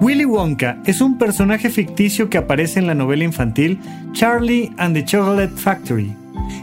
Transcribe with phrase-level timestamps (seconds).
[0.00, 3.78] Willy Wonka es un personaje ficticio que aparece en la novela infantil
[4.12, 6.14] Charlie and the Chocolate Factory,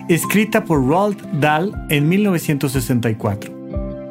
[0.08, 3.52] escrita por Roald Dahl en 1964,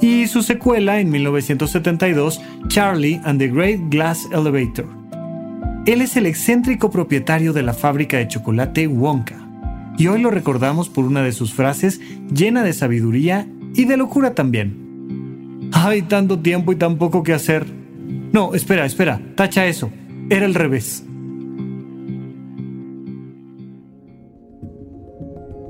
[0.01, 4.87] y su secuela en 1972, Charlie and the Great Glass Elevator.
[5.87, 9.37] Él es el excéntrico propietario de la fábrica de chocolate Wonka,
[9.99, 12.01] y hoy lo recordamos por una de sus frases
[12.35, 15.71] llena de sabiduría y de locura también.
[15.73, 17.82] Hay tanto tiempo y tan poco que hacer
[18.33, 19.91] no, espera, espera, tacha eso.
[20.31, 21.05] Era el revés.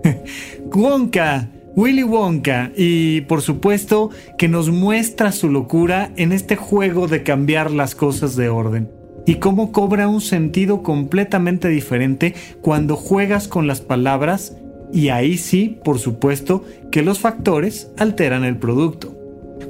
[0.73, 7.23] Wonka, Willy Wonka, y por supuesto que nos muestra su locura en este juego de
[7.23, 8.89] cambiar las cosas de orden
[9.27, 14.57] y cómo cobra un sentido completamente diferente cuando juegas con las palabras
[14.93, 19.17] y ahí sí, por supuesto, que los factores alteran el producto.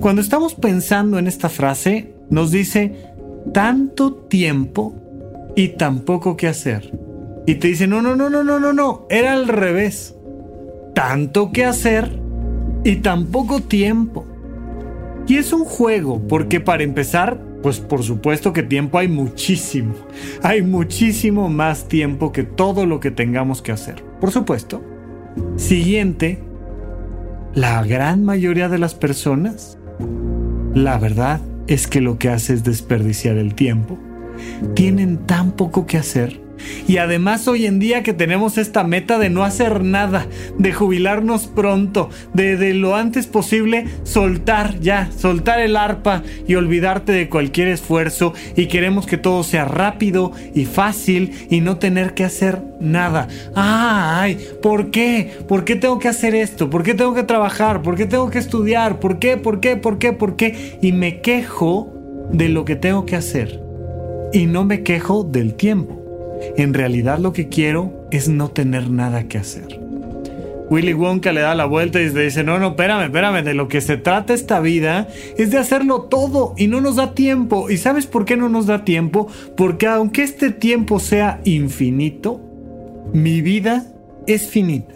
[0.00, 2.96] Cuando estamos pensando en esta frase, nos dice
[3.52, 4.94] tanto tiempo
[5.54, 6.98] y tan poco que hacer.
[7.46, 10.16] Y te dice, no, no, no, no, no, no, no, era al revés.
[10.94, 12.18] Tanto que hacer
[12.84, 14.24] y tan poco tiempo.
[15.28, 19.94] Y es un juego, porque para empezar, pues por supuesto que tiempo hay muchísimo.
[20.42, 24.02] Hay muchísimo más tiempo que todo lo que tengamos que hacer.
[24.20, 24.82] Por supuesto.
[25.56, 26.38] Siguiente,
[27.54, 29.78] la gran mayoría de las personas,
[30.74, 33.98] la verdad, es que lo que hace es desperdiciar el tiempo.
[34.74, 36.41] Tienen tan poco que hacer
[36.86, 40.26] y además hoy en día que tenemos esta meta de no hacer nada,
[40.58, 47.28] de jubilarnos pronto, de, lo antes posible soltar ya, soltar el arpa y olvidarte de
[47.28, 52.62] cualquier esfuerzo y queremos que todo sea rápido y fácil y no tener que hacer
[52.80, 53.28] nada.
[53.54, 55.38] Ay, ¿por qué?
[55.48, 56.70] ¿Por qué tengo que hacer esto?
[56.70, 57.82] ¿Por qué tengo que trabajar?
[57.82, 59.00] ¿Por qué tengo que estudiar?
[59.00, 59.36] ¿Por qué?
[59.36, 59.76] ¿Por qué?
[59.76, 60.12] ¿Por qué?
[60.12, 60.78] ¿Por qué?
[60.82, 61.92] Y me quejo
[62.32, 63.60] de lo que tengo que hacer
[64.32, 66.01] y no me quejo del tiempo.
[66.56, 69.80] En realidad lo que quiero es no tener nada que hacer.
[70.70, 73.82] Willy Wonka le da la vuelta y dice, no, no, espérame, espérame, de lo que
[73.82, 77.68] se trata esta vida es de hacerlo todo y no nos da tiempo.
[77.68, 79.28] ¿Y sabes por qué no nos da tiempo?
[79.54, 82.40] Porque aunque este tiempo sea infinito,
[83.12, 83.86] mi vida
[84.26, 84.94] es finita.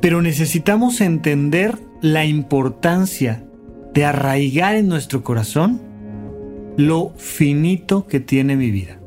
[0.00, 3.44] Pero necesitamos entender la importancia
[3.94, 5.80] de arraigar en nuestro corazón
[6.76, 9.00] lo finito que tiene mi vida.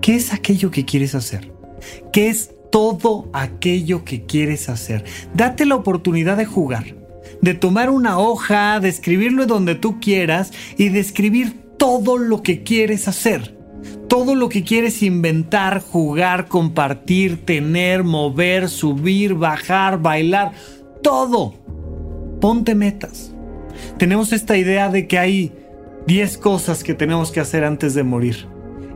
[0.00, 1.52] ¿Qué es aquello que quieres hacer?
[2.12, 5.04] ¿Qué es todo aquello que quieres hacer?
[5.34, 6.96] Date la oportunidad de jugar,
[7.42, 12.62] de tomar una hoja, de escribirlo donde tú quieras y de escribir todo lo que
[12.62, 13.58] quieres hacer.
[14.08, 20.52] Todo lo que quieres inventar, jugar, compartir, tener, mover, subir, bajar, bailar,
[21.02, 21.54] todo.
[22.40, 23.32] Ponte metas.
[23.98, 25.52] Tenemos esta idea de que hay
[26.06, 28.48] 10 cosas que tenemos que hacer antes de morir.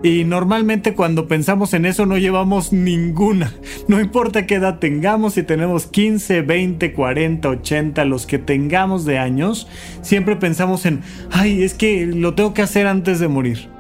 [0.04, 3.54] Y normalmente cuando pensamos en eso no llevamos ninguna.
[3.88, 9.18] No importa qué edad tengamos, si tenemos 15, 20, 40, 80, los que tengamos de
[9.18, 9.66] años,
[10.02, 11.00] siempre pensamos en,
[11.32, 13.70] ay, es que lo tengo que hacer antes de morir.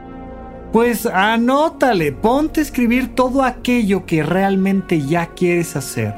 [0.72, 6.14] Pues anótale, ponte a escribir todo aquello que realmente ya quieres hacer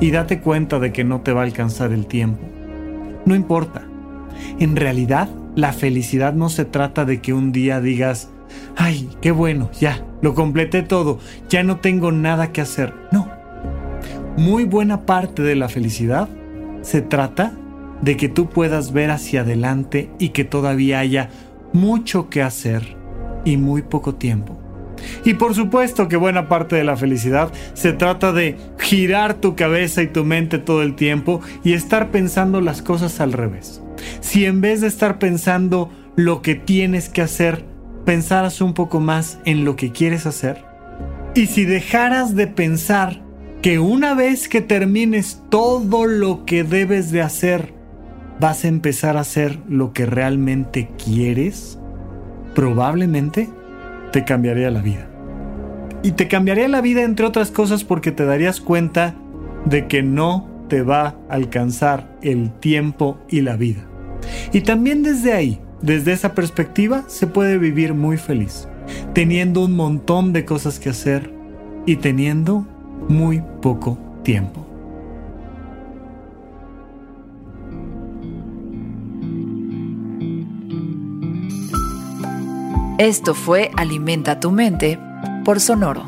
[0.00, 2.40] y date cuenta de que no te va a alcanzar el tiempo.
[3.26, 3.86] No importa.
[4.58, 8.30] En realidad, la felicidad no se trata de que un día digas,
[8.76, 11.18] ay, qué bueno, ya, lo completé todo,
[11.48, 12.94] ya no tengo nada que hacer.
[13.12, 13.28] No.
[14.36, 16.28] Muy buena parte de la felicidad
[16.82, 17.52] se trata
[18.00, 21.28] de que tú puedas ver hacia adelante y que todavía haya
[21.72, 22.96] mucho que hacer
[23.44, 24.58] y muy poco tiempo.
[25.24, 30.02] Y por supuesto que buena parte de la felicidad se trata de girar tu cabeza
[30.02, 33.82] y tu mente todo el tiempo y estar pensando las cosas al revés.
[34.20, 37.64] Si en vez de estar pensando lo que tienes que hacer,
[38.04, 40.64] pensaras un poco más en lo que quieres hacer.
[41.34, 43.22] Y si dejaras de pensar
[43.62, 47.72] que una vez que termines todo lo que debes de hacer,
[48.40, 51.78] vas a empezar a hacer lo que realmente quieres,
[52.54, 53.48] probablemente
[54.12, 55.06] te cambiaría la vida.
[56.02, 59.14] Y te cambiaría la vida entre otras cosas porque te darías cuenta
[59.66, 63.86] de que no te va a alcanzar el tiempo y la vida.
[64.52, 68.68] Y también desde ahí, desde esa perspectiva, se puede vivir muy feliz,
[69.14, 71.32] teniendo un montón de cosas que hacer
[71.86, 72.66] y teniendo
[73.08, 74.66] muy poco tiempo.
[82.98, 84.98] Esto fue Alimenta tu mente
[85.42, 86.04] por Sonoro.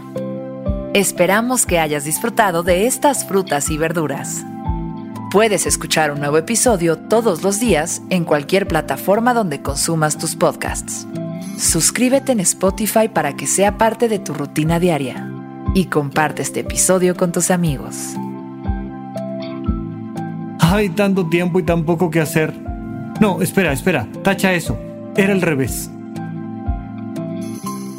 [0.93, 4.45] Esperamos que hayas disfrutado de estas frutas y verduras.
[5.33, 11.07] Puedes escuchar un nuevo episodio todos los días en cualquier plataforma donde consumas tus podcasts.
[11.57, 15.33] Suscríbete en Spotify para que sea parte de tu rutina diaria
[15.75, 17.97] y comparte este episodio con tus amigos.
[20.61, 22.53] Hay tanto tiempo y tan poco que hacer.
[23.19, 24.79] No, espera, espera, tacha eso.
[25.17, 25.91] Era el revés.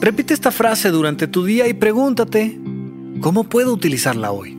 [0.02, 2.60] Repite esta frase durante tu día y pregúntate,
[3.22, 4.53] ¿cómo puedo utilizarla hoy?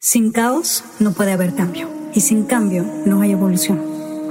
[0.00, 1.88] Sin caos no puede haber cambio.
[2.14, 3.97] Y sin cambio no hay evolución.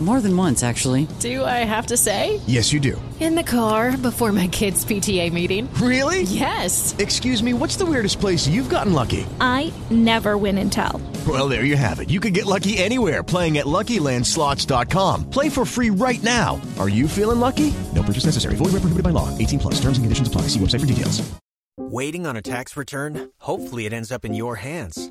[0.00, 1.08] More than once, actually.
[1.18, 2.40] Do I have to say?
[2.46, 3.00] Yes, you do.
[3.18, 5.68] In the car before my kids' PTA meeting.
[5.74, 6.22] Really?
[6.22, 6.94] Yes.
[6.98, 9.26] Excuse me, what's the weirdest place you've gotten lucky?
[9.40, 11.02] I never win and tell.
[11.26, 12.10] Well, there you have it.
[12.10, 15.30] You can get lucky anywhere playing at LuckyLandSlots.com.
[15.30, 16.60] Play for free right now.
[16.78, 17.74] Are you feeling lucky?
[17.92, 18.54] No purchase necessary.
[18.54, 19.36] Void where prohibited by law.
[19.36, 19.74] 18 plus.
[19.80, 20.42] Terms and conditions apply.
[20.42, 21.28] See website for details.
[21.76, 23.30] Waiting on a tax return?
[23.40, 25.10] Hopefully, it ends up in your hands.